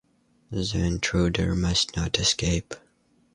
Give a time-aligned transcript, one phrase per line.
[0.49, 2.73] The intruder must not escape.